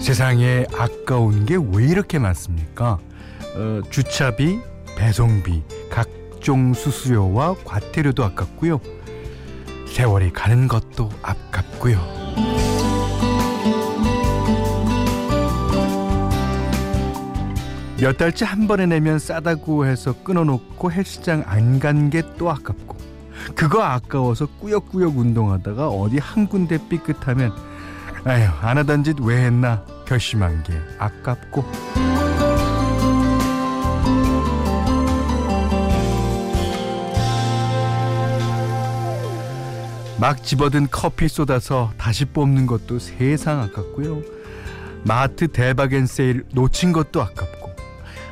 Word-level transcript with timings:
세상에 0.00 0.66
아까운 0.76 1.44
게 1.46 1.56
왜 1.56 1.84
이렇게 1.86 2.18
많습니까? 2.18 2.98
어, 3.56 3.80
주차비, 3.90 4.58
배송비, 4.96 5.62
각종 5.90 6.72
수수료와 6.74 7.54
과태료도 7.64 8.24
아깝고요. 8.24 8.80
세월이 9.86 10.32
가는 10.32 10.68
것도 10.68 11.10
아깝고요. 11.22 12.20
몇 18.00 18.16
달째 18.16 18.46
한 18.46 18.66
번에 18.66 18.86
내면 18.86 19.18
싸다고 19.18 19.84
해서 19.86 20.14
끊어놓고 20.24 20.90
헬스장 20.90 21.44
안 21.46 21.78
간 21.80 22.08
게 22.10 22.22
또 22.38 22.50
아깝고 22.50 22.96
그거 23.54 23.82
아까워서 23.82 24.46
꾸역꾸역 24.58 25.18
운동하다가 25.18 25.88
어디 25.88 26.18
한 26.18 26.46
군데 26.48 26.78
삐끗하면 26.88 27.52
아휴 28.24 28.44
안 28.60 28.78
하던 28.78 29.04
짓 29.04 29.18
왜 29.20 29.44
했나? 29.46 29.82
결심한 30.04 30.62
게 30.62 30.72
아깝고. 30.98 31.64
막 40.18 40.42
집어든 40.44 40.88
커피 40.90 41.28
쏟아서 41.28 41.92
다시 41.96 42.26
뽑는 42.26 42.66
것도 42.66 42.98
세상 42.98 43.60
아깝고요. 43.60 44.20
마트 45.04 45.48
대박엔 45.48 46.06
세일 46.06 46.44
놓친 46.52 46.92
것도 46.92 47.22
아깝고. 47.22 47.70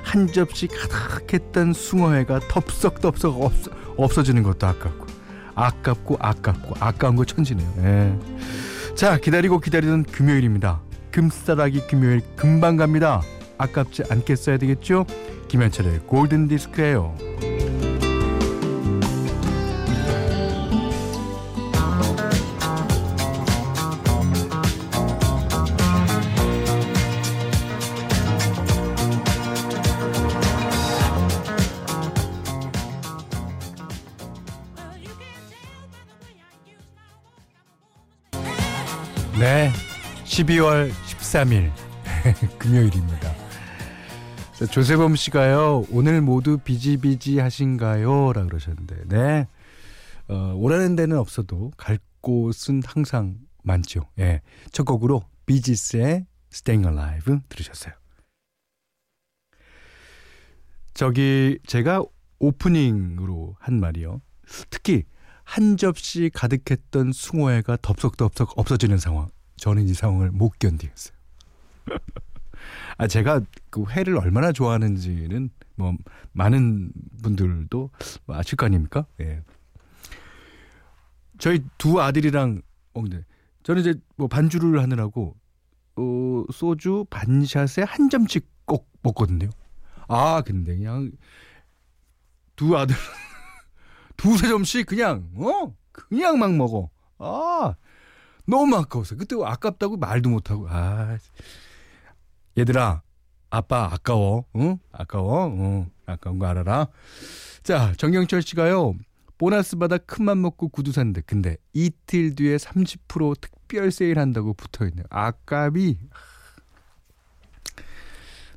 한 0.03 0.31
접시 0.31 0.67
가득했던 0.67 1.73
숭어회가 1.73 2.41
덥석덥석 2.51 3.41
없어, 3.41 3.71
없어지는 3.97 4.43
것도 4.43 4.67
아깝고. 4.67 5.07
아깝고 5.55 6.17
아깝고 6.21 6.75
아까운 6.79 7.17
거 7.17 7.25
천지네요. 7.25 7.73
예. 7.79 8.19
자 8.99 9.17
기다리고 9.17 9.61
기다리던 9.61 10.03
금요일입니다. 10.03 10.81
금싸라기 11.13 11.87
금요일 11.87 12.21
금방 12.35 12.77
갑니다. 12.77 13.23
아깝지 13.57 14.03
않겠어야 14.11 14.59
되겠죠? 14.59 15.07
김현철의 15.47 16.01
골든 16.09 16.49
디스크예요. 16.49 17.15
12월 40.39 40.93
13일 40.93 41.73
금요일입니다. 42.59 43.35
자, 44.53 44.67
조세범 44.67 45.17
씨가요 45.17 45.85
오늘 45.91 46.21
모두 46.21 46.59
비지비지 46.59 47.41
하신가요? 47.41 48.33
라 48.33 48.45
그러셨는데 48.45 49.09
네 49.09 49.49
어, 50.29 50.55
오라는 50.55 50.95
데는 50.95 51.19
없어도 51.19 51.73
갈 51.77 51.99
곳은 52.21 52.83
항상 52.87 53.39
많죠. 53.65 54.09
예, 54.21 54.43
첫 54.71 54.85
곡으로 54.85 55.25
비지스의 55.47 56.27
Staying 56.53 56.87
Alive 56.89 57.41
들으셨어요. 57.49 57.95
저기 60.95 61.59
제가 61.67 62.05
오프닝으로 62.39 63.57
한 63.59 63.81
말이요. 63.81 64.21
특히 64.71 65.03
한 65.43 65.77
접시 65.77 66.31
가득했던 66.33 67.11
숭어회가 67.13 67.79
덥석덥석 67.83 68.57
없어지는 68.57 68.99
상황. 68.99 69.31
저는 69.59 69.85
이 69.89 69.95
상황을 69.95 70.31
못 70.31 70.59
견디겠어요. 70.59 71.17
아 72.97 73.07
제가 73.07 73.41
그 73.71 73.85
회를 73.91 74.17
얼마나 74.17 74.53
좋아하는지는 74.53 75.51
뭐 75.77 75.95
많은 76.33 76.93
분들도 77.23 77.91
아실 78.27 78.57
거 78.57 78.67
아닙니까? 78.67 79.07
예. 79.21 79.43
저희 81.39 81.65
두 81.79 82.01
아들이랑 82.01 82.63
어 82.95 83.03
근데 83.03 83.25
저는 83.63 83.81
이제 83.81 83.95
뭐 84.17 84.27
반주를 84.27 84.83
하느라고 84.83 85.37
어 85.97 86.45
소주 86.53 87.07
반샷에 87.11 87.83
한 87.83 88.11
점씩 88.11 88.47
꼭 88.65 88.91
먹거든요. 89.03 89.49
아 90.09 90.43
근데 90.45 90.77
그냥 90.77 91.13
두 92.57 92.77
아들 92.77 92.97
두세 94.17 94.49
점씩 94.49 94.87
그냥 94.87 95.31
어 95.37 95.75
그냥 95.93 96.39
막 96.39 96.53
먹어. 96.55 96.91
아 97.19 97.75
너무 98.49 98.77
아까워서 98.77 99.17
그때 99.17 99.37
아깝다고 99.41 99.99
말도 99.99 100.31
못하고 100.31 100.67
아 100.71 101.19
얘들아 102.57 103.03
아빠 103.51 103.91
아까워 103.93 104.47
응 104.57 104.79
아까워 104.91 105.47
응 105.49 105.91
아까운 106.07 106.39
거 106.39 106.47
알아라. 106.47 106.89
자 107.63 107.93
정경철 107.99 108.43
씨가요 108.43 108.95
보너스 109.37 109.77
받아 109.77 109.99
큰맘 109.99 110.41
먹고 110.41 110.69
구두 110.69 110.93
샀는데 110.93 111.21
근데 111.27 111.57
이틀 111.75 112.35
뒤에 112.35 112.57
30% 112.57 113.41
특별 113.41 113.91
세일 113.91 114.19
한다고 114.19 114.55
붙어있네요. 114.55 115.05
아깝이 115.11 115.99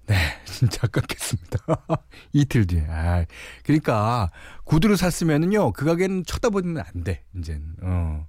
네, 0.08 0.16
진짜 0.46 0.82
아깝겠습니다. 0.84 1.60
이틀 2.34 2.66
뒤에. 2.66 2.86
아, 2.90 3.26
그러니까 3.64 4.30
구두를 4.66 4.98
샀으면은요, 4.98 5.72
그 5.72 5.86
가게는 5.86 6.26
쳐다보면 6.26 6.80
안 6.80 7.04
돼, 7.06 7.24
이젠. 7.38 7.76
어. 7.82 8.28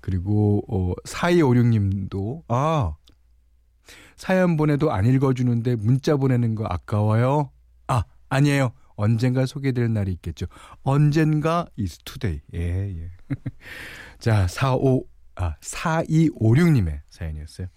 그리고 0.00 0.62
어 0.68 0.94
4256님도 1.04 2.42
아. 2.48 2.94
사연 4.16 4.56
보내도 4.56 4.90
안 4.92 5.06
읽어주는데 5.06 5.76
문자 5.76 6.16
보내는 6.16 6.54
거 6.56 6.64
아까워요? 6.66 7.50
아, 7.86 8.02
아니에요. 8.28 8.72
언젠가 8.96 9.46
소개될 9.46 9.92
날이 9.92 10.10
있겠죠. 10.12 10.46
언젠가 10.82 11.66
is 11.78 11.98
today. 12.04 12.40
예, 12.52 12.94
예. 12.96 13.10
자, 14.18 14.48
45, 14.48 15.04
아, 15.36 15.54
4256님의 15.60 17.00
사연이었어요. 17.10 17.68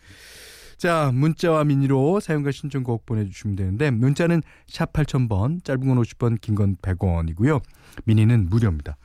자, 0.78 1.12
문자와 1.14 1.64
미니로 1.66 2.20
사용과 2.20 2.50
신청곡 2.52 3.06
보내주시면 3.06 3.56
되는데, 3.56 3.92
문자는 3.92 4.42
샵 4.68 4.92
8000번, 4.94 5.64
짧은 5.64 5.88
건 5.88 6.02
50번, 6.02 6.42
긴 6.42 6.56
건 6.56 6.76
100원이고요. 6.78 7.62
미니는 8.06 8.50
무료입니다. 8.50 8.98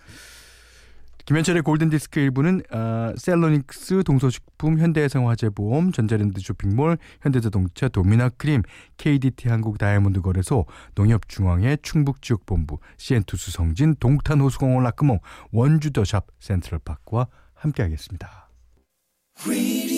김현철의 1.27 1.63
골든디스크 1.63 2.21
일부는 2.21 2.63
어, 2.71 3.13
셀러닉스 3.17 4.05
동서식품 4.05 4.79
현대해상화재보험 4.79 5.91
전자랜드 5.91 6.41
쇼핑몰 6.41 6.99
현대자동차 7.21 7.89
도미나크림 7.89 8.63
KDT 8.97 9.49
한국 9.49 9.77
다이아몬드 9.77 10.21
거래소 10.21 10.67
농협중앙회 10.95 11.79
충북지역본부 11.83 12.79
시엔투 12.97 13.37
수성진 13.37 13.97
동탄호수공원 13.99 14.85
라크몽 14.85 15.19
원주더샵 15.51 16.29
센트럴파크와 16.39 17.27
함께하겠습니다. 17.55 18.49
Radio, 19.45 19.96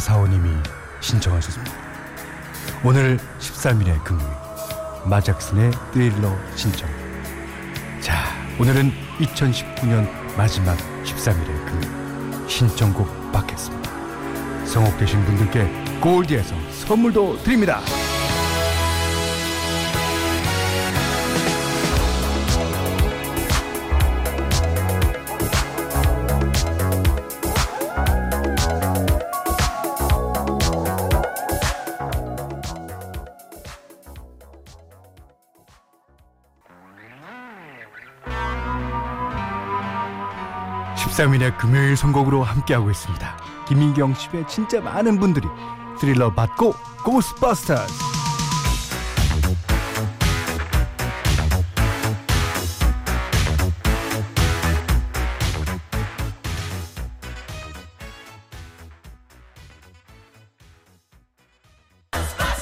사사오님이 0.00 0.50
신청하셨습니다. 1.00 1.72
오늘 2.82 3.18
13일의 3.38 4.02
금요일 4.02 4.30
마작슨의 5.04 5.70
트릴러 5.92 6.34
신청 6.56 6.88
자 8.00 8.14
오늘은 8.58 8.92
2019년 9.18 10.08
마지막 10.38 10.78
13일의 11.04 11.66
금요일 11.66 12.48
신청곡 12.48 13.30
받겠습니다. 13.30 13.90
성옥되신 14.64 15.22
분들께 15.26 16.00
골디에서 16.00 16.54
선물도 16.86 17.42
드립니다. 17.42 17.80
13일의 41.20 41.58
금요일 41.58 41.96
선곡으로 41.96 42.42
함께하고 42.42 42.90
있습니다. 42.90 43.36
김민경 43.68 44.14
씨의 44.14 44.48
진짜 44.48 44.80
많은 44.80 45.20
분들이 45.20 45.46
스릴러 46.00 46.32
받고 46.32 46.72
고스버스터즈. 47.04 47.92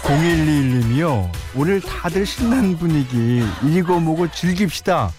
(0121님이요) 0.02 1.30
오늘 1.54 1.80
다들 1.80 2.26
신난 2.26 2.76
분위기 2.76 3.44
읽어보고 3.62 4.28
즐깁시다 4.32 5.12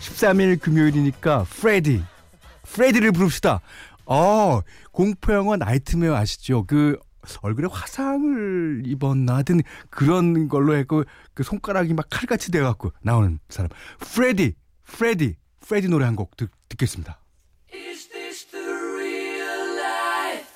13일 0.00 0.60
금요일이니까 0.60 1.44
프레디 1.48 2.02
프레디를 2.72 3.12
부릅시다. 3.12 3.60
어, 4.06 4.60
공포 4.92 5.32
영화 5.32 5.56
나이트메어 5.56 6.14
아시죠? 6.14 6.64
그 6.66 6.98
얼굴에 7.42 7.68
화상을 7.70 8.82
입었나 8.84 9.36
하든 9.36 9.60
그런 9.90 10.48
걸로 10.48 10.74
했고 10.74 11.04
그 11.34 11.42
손가락이 11.44 11.94
막 11.94 12.06
칼같이 12.10 12.50
돼 12.50 12.60
갖고 12.60 12.92
나오는 13.02 13.38
사람. 13.48 13.68
프레디, 14.00 14.54
프레디, 14.84 15.36
프레디 15.60 15.88
노래 15.88 16.04
한 16.04 16.16
곡 16.16 16.36
듣겠습니다. 16.68 17.18
Is 17.72 18.08
this 18.08 18.46
the 18.50 18.64
real 18.64 19.78
life? 19.78 20.48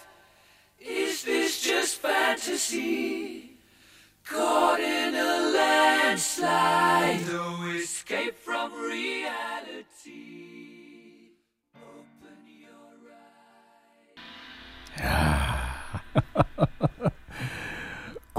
Is 0.80 1.24
this 1.24 1.62
just 1.62 2.00
fantasy? 2.00 3.35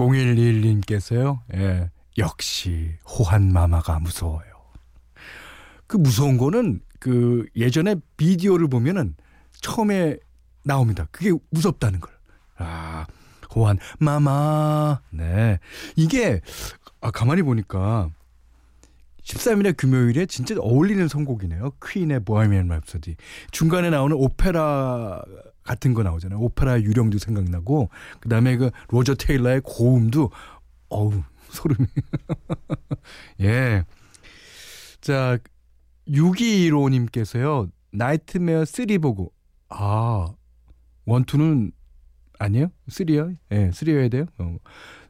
0121님께서요, 0.07 1.41
예, 1.55 1.89
역시 2.17 2.91
호환마마가 3.07 3.99
무서워요. 3.99 4.47
그 5.87 5.97
무서운 5.97 6.37
거는 6.37 6.81
그 6.99 7.45
예전에 7.55 7.95
비디오를 8.17 8.67
보면은 8.67 9.15
처음에 9.61 10.17
나옵니다. 10.63 11.07
그게 11.11 11.31
무섭다는 11.49 11.99
걸. 11.99 12.11
아, 12.57 13.05
호환마마. 13.55 14.99
네. 15.11 15.59
이게, 15.95 16.41
아, 17.01 17.11
가만히 17.11 17.41
보니까 17.41 18.09
13일의 19.23 19.75
금요일에 19.75 20.25
진짜 20.25 20.55
어울리는 20.57 21.07
선곡이네요. 21.07 21.71
퀸의 21.85 22.21
보헤미안 22.23 22.67
랩소디. 22.67 23.15
중간에 23.51 23.89
나오는 23.89 24.15
오페라 24.15 25.21
같은 25.67 25.93
거 25.93 26.01
나오잖아요. 26.01 26.39
오페라 26.39 26.81
유령도 26.81 27.17
생각나고 27.17 27.89
그다음에 28.21 28.55
그 28.55 28.71
로저 28.87 29.15
테일러의 29.15 29.61
고음도 29.63 30.31
어우 30.89 31.21
소름이. 31.51 31.87
예. 33.41 33.83
자, 35.01 35.37
6215님께서요. 36.07 37.69
나이트메어 37.91 38.65
3 38.65 38.85
보고 39.01 39.33
아, 39.69 40.27
one 41.05 41.25
two는 41.25 41.71
아니에요? 42.39 42.67
3요? 42.89 43.35
예, 43.51 43.57
네, 43.57 43.69
3여야 43.71 44.11
돼요? 44.11 44.25
어. 44.37 44.57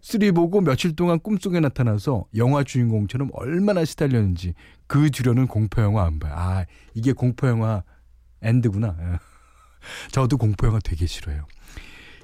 3 0.02 0.34
보고 0.34 0.62
며칠 0.62 0.96
동안 0.96 1.20
꿈속에 1.20 1.60
나타나서 1.60 2.26
영화 2.36 2.64
주인공처럼 2.64 3.30
얼마나 3.34 3.86
시달렸는지 3.86 4.54
그 4.88 5.12
뒤로는 5.12 5.48
공포 5.48 5.82
영화 5.82 6.06
안 6.06 6.18
봐요. 6.20 6.34
아, 6.36 6.66
이게 6.94 7.12
공포 7.12 7.48
영화 7.48 7.84
엔드구나. 8.42 9.20
예. 10.06 10.12
저도 10.12 10.38
공포 10.38 10.68
영화 10.68 10.80
되게 10.80 11.06
싫어해요. 11.06 11.46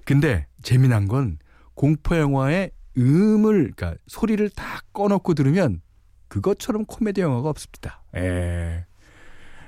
근데 0.06 0.48
재미난 0.62 1.08
건 1.08 1.38
공포 1.74 2.18
영화의 2.18 2.72
음을 2.98 3.74
그러니까 3.76 3.96
소리를 4.08 4.48
다 4.50 4.82
꺼놓고 4.94 5.34
들으면 5.34 5.82
그것처럼 6.28 6.86
코미디 6.86 7.22
영화가 7.22 7.50
없습니다. 7.50 8.04
에. 8.16 8.86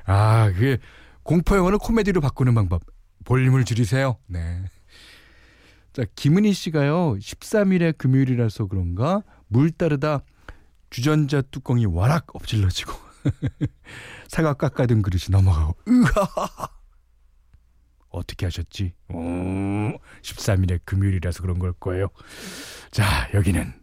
아, 0.05 0.51
그게 0.51 0.77
공포 1.23 1.55
영화를 1.57 1.77
코미디로 1.79 2.21
바꾸는 2.21 2.53
방법. 2.53 2.83
볼륨을 3.23 3.65
줄이세요. 3.65 4.17
네. 4.27 4.63
자, 5.93 6.03
김은희 6.15 6.53
씨가요. 6.53 7.15
13일에 7.15 7.97
금요일이라서 7.97 8.67
그런가 8.67 9.23
물 9.47 9.71
따르다 9.71 10.21
주전자 10.89 11.41
뚜껑이 11.41 11.85
와락 11.85 12.35
엎질러지고 12.35 12.93
사과 14.27 14.53
깎아둔 14.53 15.01
그릇이 15.01 15.23
넘어가고 15.29 15.75
으하 15.87 16.69
어떻게 18.25 18.45
하셨지? 18.45 18.93
오, 19.09 19.15
13일에 20.21 20.79
금요일이라서 20.83 21.41
그런 21.41 21.59
걸 21.59 21.73
거예요. 21.73 22.07
자, 22.91 23.29
여기는 23.33 23.73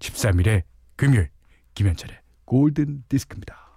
13일에 0.00 0.64
금요일 0.96 1.30
김현철의 1.74 2.18
골든 2.44 3.04
디스크입니다. 3.08 3.68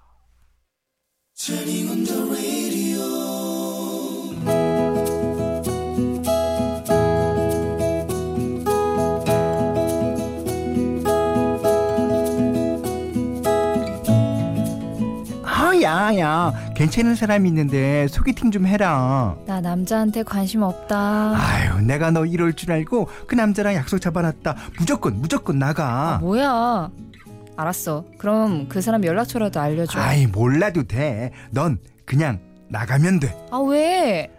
야야. 16.17 16.53
괜찮은 16.75 17.15
사람이 17.15 17.47
있는데 17.49 18.07
소개팅 18.07 18.51
좀 18.51 18.65
해라. 18.65 19.35
나 19.45 19.61
남자한테 19.61 20.23
관심 20.23 20.61
없다. 20.63 21.33
아유 21.35 21.81
내가 21.81 22.11
너 22.11 22.25
이럴 22.25 22.53
줄 22.53 22.71
알고 22.71 23.07
그 23.27 23.35
남자랑 23.35 23.73
약속 23.75 23.99
잡아놨다. 23.99 24.55
무조건 24.79 25.15
무조건 25.21 25.59
나가. 25.59 26.15
아, 26.15 26.17
뭐야? 26.19 26.89
알았어. 27.57 28.05
그럼 28.17 28.67
그 28.69 28.81
사람 28.81 29.03
연락처라도 29.03 29.59
알려줘. 29.59 29.99
아이 29.99 30.25
몰라도 30.27 30.83
돼 30.83 31.31
넌 31.51 31.77
그냥 32.05 32.39
나가면 32.69 33.19
돼아 33.19 33.59
왜? 33.67 34.29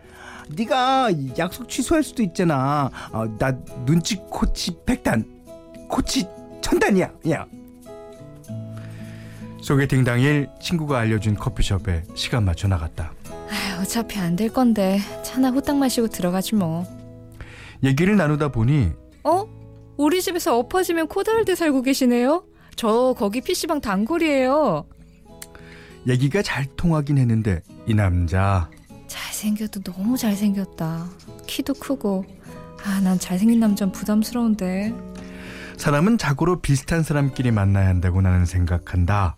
네가 0.55 1.11
약속 1.38 1.69
취소할 1.69 2.02
수도 2.02 2.23
있잖아. 2.23 2.91
어, 3.12 3.25
나 3.38 3.52
눈치 3.87 4.17
코치 4.29 4.76
백단 4.85 5.25
코치 5.88 6.26
천단이야. 6.61 7.11
야 7.31 7.47
소개팅 9.62 10.02
당일 10.04 10.49
친구가 10.61 10.99
알려준 10.99 11.37
커피숍에 11.37 12.02
시간 12.14 12.45
맞춰 12.45 12.66
나갔다. 12.69 13.12
아휴, 13.49 13.81
어차피 13.83 14.19
안 14.19 14.35
될 14.37 14.49
건데 14.52 14.99
차나 15.23 15.50
후딱 15.50 15.76
마시고 15.76 16.09
들어가지 16.09 16.54
뭐. 16.54 16.85
얘기를 17.83 18.16
나누다 18.16 18.49
보니 18.49 18.90
어? 19.25 19.47
우리 19.97 20.21
집에서 20.23 20.59
엎어지면 20.59 21.09
코다할때 21.09 21.54
살고 21.54 21.83
계시네요? 21.83 22.45
저 22.76 23.14
거기 23.16 23.40
PC방 23.40 23.81
단골이에요. 23.81 24.85
얘기가 26.09 26.42
잘 26.42 26.66
통하긴 26.76 27.19
했는데 27.19 27.61
이 27.87 27.95
남자 27.95 28.69
잘생겨도 29.07 29.83
너무 29.83 30.16
잘생겼다. 30.16 31.07
키도 31.47 31.75
크고 31.75 32.25
아, 32.85 33.00
난 33.00 33.19
잘생긴 33.19 33.61
남자는 33.61 33.92
부담스러운데. 33.92 34.92
사람은 35.76 36.19
자고로 36.19 36.61
비슷한 36.61 37.02
사람끼리 37.02 37.50
만나야 37.52 37.87
한다고 37.88 38.21
나는 38.23 38.45
생각한다. 38.47 39.37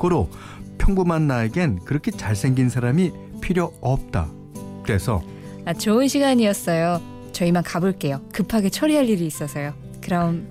고로 0.00 0.28
평범한 0.78 1.26
나에겐 1.28 1.80
그렇게 1.84 2.10
잘생긴 2.10 2.68
사람이 2.70 3.12
필요 3.40 3.72
없다. 3.82 4.28
그래서 4.82 5.22
아, 5.66 5.74
좋은 5.74 6.08
시간이었어요. 6.08 7.00
저희만 7.32 7.62
가볼게요. 7.62 8.20
급하게 8.32 8.70
처리할 8.70 9.08
일이 9.08 9.26
있어서요. 9.26 9.74
그럼 10.00 10.48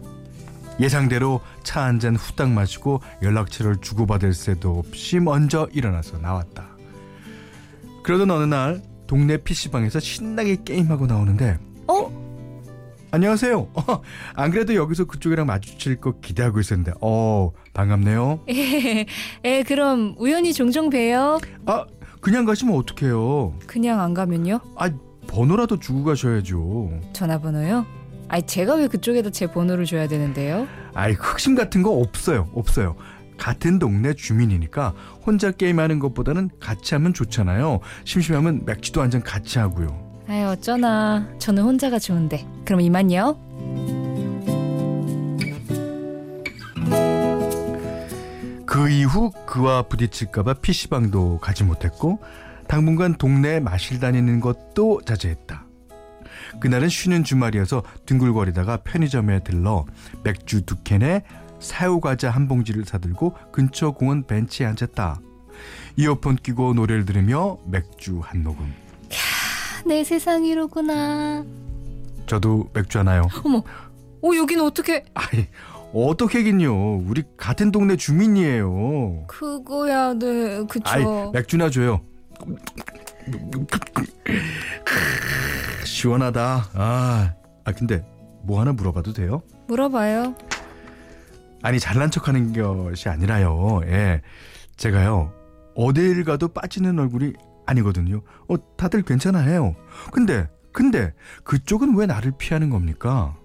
예상대로 0.79 1.41
차 1.63 1.81
한 1.81 1.99
잔 1.99 2.15
후딱 2.15 2.51
마시고 2.51 3.01
연락처를 3.21 3.77
주고받을 3.81 4.33
새도 4.33 4.77
없이 4.79 5.19
먼저 5.19 5.67
일어나서 5.73 6.19
나왔다. 6.19 6.67
그러던 8.03 8.31
어느 8.31 8.43
날 8.45 8.81
동네 9.07 9.37
PC방에서 9.37 9.99
신나게 9.99 10.57
게임하고 10.63 11.07
나오는데 11.07 11.57
어? 11.87 12.28
안녕하세요. 13.11 13.59
어, 13.73 14.01
안 14.35 14.51
그래도 14.51 14.75
여기서 14.75 15.05
그쪽이랑 15.05 15.47
마주칠 15.47 15.95
거 15.99 16.19
기대하고 16.19 16.59
있었는데, 16.59 16.91
어, 17.01 17.51
반갑네요. 17.73 18.41
예, 18.49 19.05
예, 19.45 19.63
그럼 19.63 20.13
우연히 20.19 20.53
종종 20.53 20.89
봬요. 20.91 21.39
아, 21.65 21.85
그냥 22.21 22.45
가시면 22.45 22.75
어떡해요? 22.77 23.55
그냥 23.65 23.99
안 23.99 24.13
가면요? 24.13 24.59
아, 24.77 24.91
번호라도 25.27 25.79
주고 25.79 26.03
가셔야죠. 26.03 26.91
전화번호요? 27.13 27.85
아니, 28.27 28.43
제가 28.45 28.75
왜 28.75 28.87
그쪽에다 28.87 29.31
제 29.31 29.47
번호를 29.47 29.85
줘야 29.85 30.07
되는데요? 30.07 30.67
아이, 30.93 31.13
흑심 31.13 31.55
같은 31.55 31.81
거 31.81 31.91
없어요. 31.91 32.47
없어요. 32.53 32.95
같은 33.37 33.79
동네 33.79 34.13
주민이니까 34.13 34.93
혼자 35.25 35.49
게임하는 35.49 35.97
것보다는 35.99 36.49
같이 36.59 36.93
하면 36.93 37.13
좋잖아요. 37.13 37.79
심심하면 38.03 38.65
맥주도 38.65 39.01
한 39.01 39.09
잔 39.09 39.23
같이 39.23 39.57
하고요. 39.57 40.08
아유 40.29 40.45
어쩌나 40.45 41.27
저는 41.39 41.63
혼자가 41.63 41.97
좋은데 41.97 42.45
그럼 42.63 42.81
이만요 42.81 43.35
그 48.67 48.89
이후 48.89 49.31
그와 49.47 49.81
부딪힐까봐 49.83 50.53
PC방도 50.55 51.39
가지 51.39 51.63
못했고 51.63 52.19
당분간 52.67 53.15
동네에 53.15 53.59
마실 53.59 53.99
다니는 53.99 54.39
것도 54.41 55.01
자제했다. 55.03 55.65
그날은 56.59 56.87
쉬는 56.87 57.23
주말이어서 57.23 57.81
둥글거리다가 58.05 58.77
편의점에 58.77 59.39
들러 59.43 59.85
맥주 60.23 60.61
두 60.61 60.75
캔에 60.83 61.23
사유과자 61.59 62.29
한 62.29 62.47
봉지를 62.47 62.85
사들고 62.85 63.35
근처 63.51 63.89
공원 63.91 64.27
벤치에 64.27 64.67
앉았다. 64.67 65.19
이어폰 65.97 66.35
끼고 66.35 66.75
노래를 66.75 67.05
들으며 67.05 67.57
맥주 67.65 68.19
한 68.23 68.43
모금. 68.43 68.71
내 69.89 70.03
세상이로구나. 70.03 71.43
저도 72.27 72.69
맥주 72.73 72.99
하나요. 72.99 73.23
어머, 73.43 73.57
어 74.21 74.35
여긴 74.37 74.59
어떻게? 74.59 75.03
아이, 75.15 75.47
어떻게긴요. 75.91 76.97
우리 77.07 77.23
같은 77.35 77.71
동네 77.71 77.95
주민이에요. 77.95 79.23
그거야, 79.25 80.13
네, 80.13 80.63
그쵸. 80.69 80.83
아이, 80.85 81.03
맥주나 81.33 81.71
줘요. 81.71 82.01
시원하다. 85.83 86.69
아, 86.75 87.33
아 87.65 87.71
근데 87.71 88.05
뭐 88.43 88.61
하나 88.61 88.71
물어봐도 88.73 89.13
돼요? 89.13 89.41
물어봐요. 89.67 90.35
아니 91.63 91.79
잘난 91.79 92.11
척하는 92.11 92.53
것이 92.53 93.09
아니라요. 93.09 93.81
예, 93.87 94.21
제가요 94.77 95.33
어딜 95.75 96.23
가도 96.25 96.49
빠지는 96.49 96.99
얼굴이 96.99 97.33
아니거든요. 97.69 98.21
어, 98.47 98.55
다들 98.77 99.03
괜찮아해요. 99.03 99.75
근데 100.11 100.47
근데 100.71 101.13
그쪽은 101.43 101.95
왜 101.95 102.05
나를 102.05 102.31
피하는 102.37 102.69
겁니까? 102.69 103.35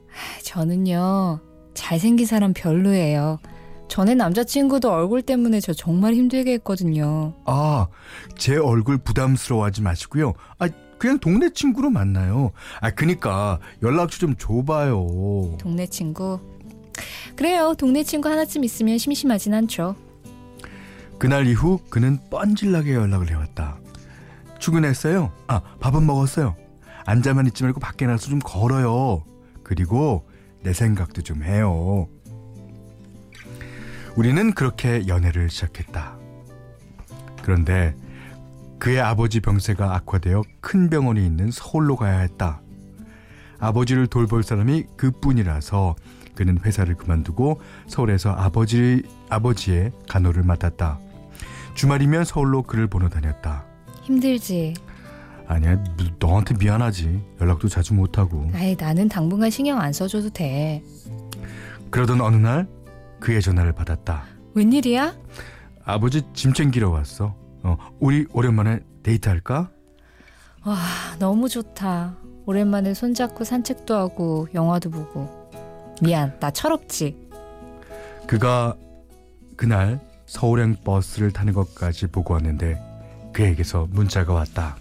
저는요 0.42 1.40
잘생긴 1.74 2.26
사람 2.26 2.52
별로예요. 2.54 3.38
전에 3.88 4.14
남자친구도 4.14 4.90
얼굴 4.90 5.22
때문에 5.22 5.60
저 5.60 5.72
정말 5.72 6.14
힘들게 6.14 6.52
했거든요. 6.54 7.34
아, 7.44 7.86
제 8.36 8.56
얼굴 8.56 8.98
부담스러워하지 8.98 9.82
마시고요. 9.82 10.32
아, 10.58 10.68
그냥 10.98 11.18
동네 11.18 11.50
친구로 11.50 11.90
만나요. 11.90 12.52
아, 12.80 12.90
그니까 12.90 13.58
연락처 13.82 14.18
좀 14.18 14.36
줘봐요. 14.36 15.58
동네 15.58 15.86
친구. 15.86 16.40
그래요. 17.36 17.74
동네 17.76 18.02
친구 18.02 18.28
하나쯤 18.28 18.64
있으면 18.64 18.96
심심하진 18.96 19.52
않죠. 19.52 19.96
그날 21.18 21.46
이후 21.46 21.78
그는 21.90 22.18
뻔질나게 22.30 22.94
연락을 22.94 23.30
해왔다. 23.30 23.78
출근했어요? 24.64 25.30
아, 25.46 25.60
밥은 25.80 26.06
먹었어요? 26.06 26.56
앉아만 27.04 27.46
있지 27.48 27.64
말고 27.64 27.80
밖에 27.80 28.06
나서 28.06 28.30
좀 28.30 28.38
걸어요. 28.38 29.22
그리고 29.62 30.26
내 30.62 30.72
생각도 30.72 31.20
좀 31.20 31.42
해요. 31.42 32.08
우리는 34.16 34.54
그렇게 34.54 35.06
연애를 35.06 35.50
시작했다. 35.50 36.16
그런데 37.42 37.94
그의 38.78 39.02
아버지 39.02 39.40
병세가 39.40 39.96
악화되어 39.96 40.42
큰 40.62 40.88
병원이 40.88 41.24
있는 41.24 41.50
서울로 41.50 41.96
가야 41.96 42.20
했다. 42.20 42.62
아버지를 43.58 44.06
돌볼 44.06 44.44
사람이 44.44 44.84
그뿐이라서 44.96 45.94
그는 46.34 46.58
회사를 46.64 46.94
그만두고 46.94 47.60
서울에서 47.86 48.30
아버지 48.30 49.02
아버지의 49.28 49.92
간호를 50.08 50.42
맡았다. 50.42 50.98
주말이면 51.74 52.24
서울로 52.24 52.62
그를 52.62 52.86
보러 52.86 53.10
다녔다. 53.10 53.73
힘들지. 54.04 54.74
아니야, 55.46 55.82
너한테 56.18 56.54
미안하지. 56.58 57.20
연락도 57.40 57.68
자주 57.68 57.94
못하고. 57.94 58.50
아이, 58.54 58.76
나는 58.78 59.08
당분간 59.08 59.50
신경 59.50 59.80
안 59.80 59.92
써줘도 59.92 60.30
돼. 60.30 60.82
그러던 61.90 62.20
어느 62.20 62.36
날 62.36 62.66
그의 63.20 63.42
전화를 63.42 63.72
받았다. 63.72 64.24
웬일이야? 64.54 65.14
아버지 65.84 66.22
짐 66.32 66.52
챙기러 66.52 66.90
왔어. 66.90 67.34
어, 67.62 67.76
우리 67.98 68.26
오랜만에 68.32 68.80
데이트할까? 69.02 69.70
와, 70.64 70.76
너무 71.18 71.48
좋다. 71.48 72.16
오랜만에 72.46 72.94
손잡고 72.94 73.44
산책도 73.44 73.94
하고 73.94 74.48
영화도 74.54 74.90
보고. 74.90 75.50
미안, 76.02 76.38
나 76.40 76.50
철없지. 76.50 77.16
그가 78.26 78.74
그날 79.56 80.00
서울행 80.26 80.76
버스를 80.84 81.32
타는 81.32 81.52
것까지 81.52 82.06
보고 82.08 82.34
왔는데 82.34 82.80
그에게서 83.34 83.88
문자가 83.90 84.32
왔다. 84.32 84.76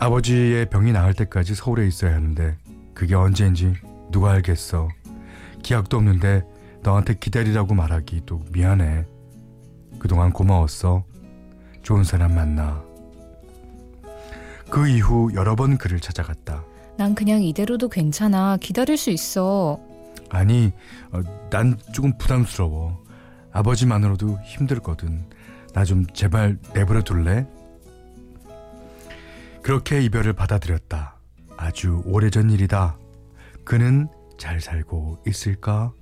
아버지의 0.00 0.70
병이 0.70 0.92
나을 0.92 1.14
때까지 1.14 1.54
서울에 1.54 1.86
있어야 1.86 2.14
하는데 2.14 2.56
그게 2.94 3.14
언제인지 3.14 3.74
누가 4.10 4.32
알겠어. 4.32 4.88
기약도 5.62 5.98
없는데 5.98 6.44
너한테 6.82 7.14
기다리라고 7.14 7.74
말하기도 7.74 8.44
미안해. 8.52 9.04
그동안 9.98 10.32
고마웠어. 10.32 11.04
좋은 11.82 12.04
사람 12.04 12.34
만나. 12.34 12.82
그 14.70 14.88
이후 14.88 15.30
여러 15.34 15.56
번 15.56 15.76
그를 15.78 16.00
찾아갔다. 16.00 16.64
난 16.96 17.14
그냥 17.14 17.42
이대로도 17.42 17.88
괜찮아. 17.88 18.56
기다릴 18.58 18.96
수 18.96 19.10
있어. 19.10 19.78
아니, 20.30 20.72
어, 21.12 21.20
난 21.50 21.78
조금 21.92 22.16
부담스러워. 22.18 23.02
아버지만으로도 23.52 24.38
힘들거든. 24.44 25.24
나 25.78 25.84
좀 25.84 26.04
제발 26.06 26.58
내버려 26.74 27.02
둘래? 27.02 27.46
그렇게 29.62 30.00
이별을 30.02 30.32
받아들였다. 30.32 31.14
아주 31.56 32.02
오래전 32.04 32.50
일이다. 32.50 32.96
그는 33.64 34.08
잘 34.38 34.60
살고 34.60 35.22
있을까? 35.24 35.92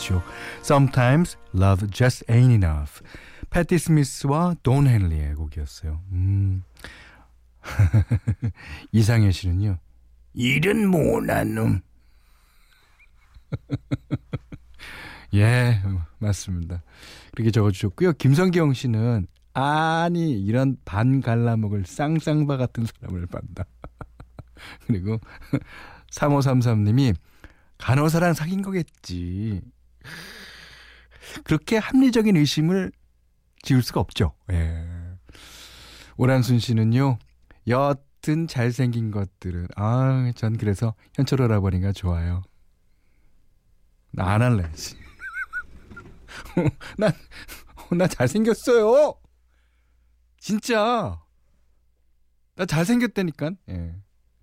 있죠. 0.00 0.22
Sometimes 0.60 1.36
Love 1.54 1.88
Just 1.90 2.24
Ain't 2.26 2.52
Enough. 2.52 3.02
패티 3.50 3.78
스미스와 3.78 4.56
돈 4.62 4.86
헨리의 4.86 5.34
곡이었어요. 5.34 6.00
음. 6.12 6.64
이상현 8.92 9.32
씨는요. 9.32 9.78
일은 10.32 10.88
못한 10.88 11.54
놈. 11.54 11.80
예, 15.34 15.80
맞습니다. 16.18 16.82
그렇게 17.32 17.50
적어주셨고요. 17.50 18.14
김성경 18.14 18.72
씨는 18.72 19.26
아니 19.52 20.32
이런 20.40 20.76
반 20.84 21.20
갈라먹을 21.20 21.84
쌍쌍바 21.84 22.56
같은 22.56 22.86
사람을 22.86 23.26
봤다. 23.26 23.64
그리고 24.86 25.18
3533님이 26.12 27.14
간호사랑 27.78 28.34
사귄 28.34 28.62
거겠지. 28.62 29.60
그렇게 31.44 31.76
합리적인 31.78 32.36
의심을 32.36 32.92
지울 33.62 33.82
수가 33.82 34.00
없죠. 34.00 34.34
예. 34.50 34.84
오란순 36.16 36.58
씨는요. 36.58 37.18
여튼 37.68 38.46
잘생긴 38.46 39.10
것들은 39.10 39.68
아, 39.76 40.32
전 40.34 40.56
그래서 40.56 40.94
현철 41.14 41.40
오라버니가 41.42 41.92
좋아요. 41.92 42.42
나 44.12 44.24
안 44.34 44.42
할래. 44.42 44.68
난, 46.98 47.12
나 47.96 48.06
잘생겼어요. 48.08 49.14
진짜. 50.38 51.20
나 52.56 52.66
잘생겼다니까. 52.66 53.52
예. 53.70 53.94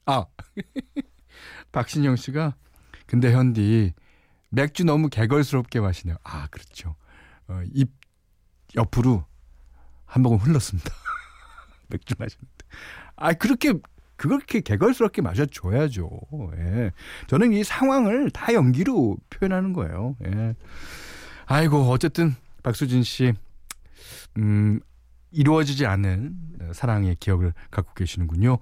아. 0.05 0.25
박신영 1.71 2.15
씨가 2.15 2.55
근데 3.05 3.33
현디 3.33 3.93
맥주 4.57 4.83
너무 4.83 5.07
개걸스럽게 5.09 5.79
마시네요. 5.79 6.17
아, 6.23 6.47
그렇죠. 6.47 6.95
어, 7.47 7.61
입 7.73 7.91
옆으로 8.75 9.23
한 10.05 10.23
모금 10.23 10.39
흘렀습니다. 10.39 10.91
맥주 11.89 12.15
마시는데. 12.17 12.49
아, 13.15 13.33
그렇게 13.33 13.73
그렇게 14.15 14.61
개걸스럽게 14.61 15.21
마셔줘야죠. 15.21 16.09
예. 16.57 16.91
저는 17.27 17.53
이 17.53 17.63
상황을 17.63 18.31
다 18.31 18.51
연기로 18.51 19.17
표현하는 19.29 19.73
거예요. 19.73 20.15
예. 20.25 20.55
아이고, 21.45 21.91
어쨌든 21.91 22.35
박수진 22.63 23.03
씨, 23.03 23.33
음, 24.37 24.79
이루어지지 25.29 25.85
않은 25.85 26.35
사랑의 26.73 27.15
기억을 27.19 27.53
갖고 27.69 27.93
계시는군요. 27.93 28.57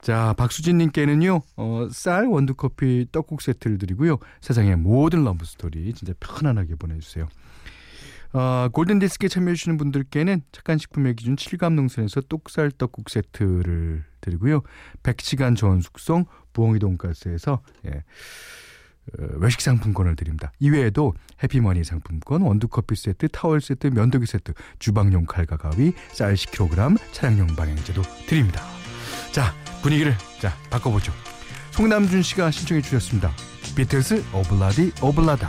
자, 0.00 0.34
박수진님께는요, 0.38 1.42
어, 1.56 1.88
쌀 1.92 2.26
원두커피 2.26 3.08
떡국 3.12 3.42
세트를 3.42 3.78
드리고요. 3.78 4.18
세상의 4.40 4.76
모든 4.76 5.24
러브스토리 5.24 5.92
진짜 5.92 6.14
편안하게 6.20 6.76
보내주세요. 6.76 7.28
어, 8.32 8.68
골든디스크에 8.72 9.28
참여해주시는 9.28 9.76
분들께는 9.76 10.42
착한 10.52 10.78
식품의 10.78 11.16
기준 11.16 11.36
7감 11.36 11.74
농산에서 11.74 12.20
똑살 12.22 12.70
떡국 12.70 13.10
세트를 13.10 14.04
드리고요. 14.20 14.62
100시간 15.02 15.56
저온 15.56 15.80
숙성 15.80 16.24
부엉이 16.52 16.78
돈가스에서 16.78 17.60
예, 17.86 17.90
어, 17.90 19.26
외식 19.38 19.60
상품권을 19.60 20.16
드립니다. 20.16 20.52
이외에도 20.60 21.12
해피머니 21.42 21.84
상품권, 21.84 22.42
원두커피 22.42 22.94
세트, 22.94 23.28
타월 23.28 23.60
세트, 23.60 23.88
면도기 23.88 24.26
세트, 24.26 24.52
주방용 24.78 25.26
칼과 25.26 25.56
가위, 25.56 25.92
쌀 26.12 26.34
10kg, 26.34 26.98
차량용 27.12 27.48
방향제도 27.48 28.02
드립니다. 28.26 28.62
자, 29.32 29.54
분위기를 29.82 30.16
자 30.40 30.54
바꿔보죠. 30.70 31.12
송남준 31.72 32.22
씨가 32.22 32.50
신청해 32.50 32.82
주셨습니다. 32.82 33.32
비틀스 33.74 34.24
오블라디 34.32 34.92
오블라다. 35.00 35.48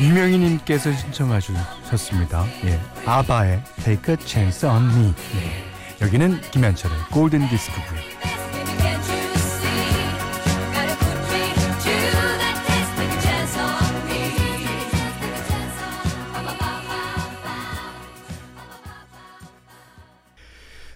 유명희님께서 0.00 0.92
신청하셨습니다. 0.92 2.44
예, 2.64 2.80
아바의 3.06 3.62
Take 3.84 4.14
a 4.14 4.20
Chance 4.20 4.68
on 4.68 4.84
Me. 4.90 5.14
네. 5.34 5.71
여기는 6.02 6.40
김현철의 6.50 6.96
골든 7.12 7.48
디스크고요. 7.48 8.11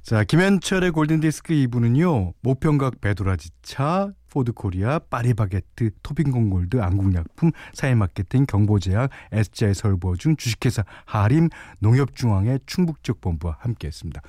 자, 0.06 0.22
김현철의 0.22 0.92
골든디스크 0.92 1.52
2부는요, 1.52 2.34
모평각 2.40 3.00
배도라지차, 3.00 4.12
포드코리아, 4.30 5.00
파리바게트, 5.00 5.90
토핑공골드, 6.04 6.80
안국약품, 6.80 7.50
사회마케팅, 7.72 8.46
경보제약, 8.46 9.10
S자의 9.32 9.74
설보중, 9.74 10.36
주식회사 10.36 10.84
하림, 11.06 11.48
농협중앙회 11.80 12.60
충북지역본부와 12.66 13.56
함께했습니다. 13.58 14.22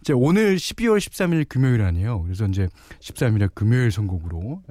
이제 0.00 0.14
오늘 0.14 0.56
12월 0.56 0.96
13일 0.96 1.46
금요일 1.50 1.82
아니에요. 1.82 2.22
그래서 2.22 2.46
이제 2.46 2.68
13일에 3.00 3.54
금요일 3.54 3.92
선곡으로 3.92 4.62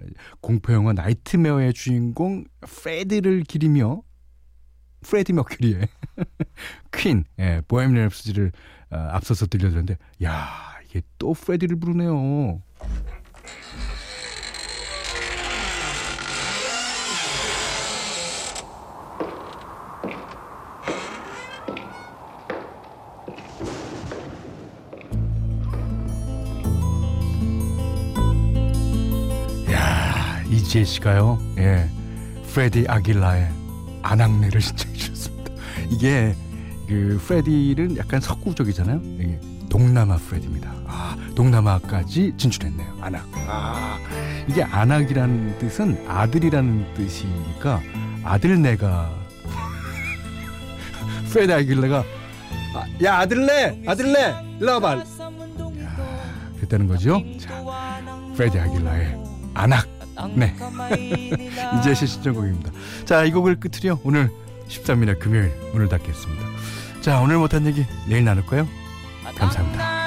공포영화 0.41 0.93
나이트메어의 0.93 1.73
주인공 1.73 2.45
프레드를 2.61 3.43
기리며 3.43 4.01
프레디 5.01 5.31
머큐리의 5.31 5.87
퀸, 6.91 7.23
예, 7.37 7.61
Bohemian 7.67 8.09
Rhapsody를 8.09 8.51
어, 8.91 8.97
앞서서 9.11 9.45
들려드렸는데, 9.45 9.97
야 10.23 10.47
이게 10.89 11.01
또 11.19 11.33
프레디를 11.33 11.79
부르네요. 11.79 12.61
야 29.71 30.41
이지혜 30.49 30.83
씨가요, 30.83 31.37
예, 31.59 31.87
프레디 32.51 32.85
아길라의 32.87 33.47
Anak를 34.01 34.59
신청해 34.61 34.93
주셨습니다. 34.95 35.53
이게 35.91 36.35
그 36.89 37.21
프레디는 37.23 37.97
약간 37.97 38.19
서구적이잖아요. 38.19 38.99
이게 39.19 39.39
동남아 39.69 40.17
프레디입니다. 40.17 40.73
아, 40.87 41.15
동남아까지 41.35 42.33
진출했네요. 42.35 42.97
Anak. 42.99 43.27
아, 43.47 43.99
이게 44.47 44.63
Anak이라는 44.63 45.59
뜻은 45.59 46.03
아들이라는 46.07 46.95
뜻이니까 46.95 47.79
아들내가 48.23 49.11
프레디 51.31 51.53
아길레가 51.53 52.03
아, 52.73 52.85
야 53.03 53.19
아들내 53.19 53.83
아들내 53.85 54.33
일로 54.59 54.71
와봐. 54.73 54.97
야, 54.97 55.03
그랬다는 56.55 56.87
거죠. 56.87 57.21
자, 57.39 57.63
프레디 58.35 58.57
아길라의 58.59 59.15
안악. 59.53 59.87
네. 60.35 60.55
이제 61.79 61.93
시 61.93 62.07
신청곡입니다. 62.07 62.71
자, 63.05 63.23
이 63.25 63.31
곡을 63.31 63.59
끝으로 63.59 63.99
오늘 64.03 64.31
13일의 64.69 65.19
금요일 65.19 65.51
문을 65.73 65.89
닫겠습니다. 65.89 66.45
자, 67.01 67.19
오늘 67.21 67.37
못한 67.37 67.65
얘기 67.65 67.85
내일 68.07 68.23
나눌까요? 68.23 68.67
감사합니다. 69.35 69.99